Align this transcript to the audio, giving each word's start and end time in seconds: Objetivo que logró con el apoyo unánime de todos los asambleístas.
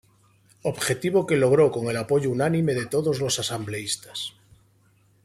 Objetivo 0.63 1.27
que 1.27 1.37
logró 1.37 1.71
con 1.71 1.85
el 1.87 1.95
apoyo 1.95 2.31
unánime 2.31 2.73
de 2.73 2.87
todos 2.87 3.19
los 3.19 3.37
asambleístas. 3.37 4.33